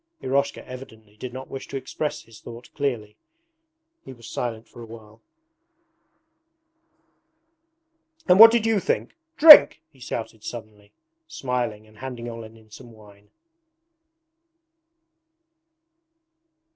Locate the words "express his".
1.77-2.41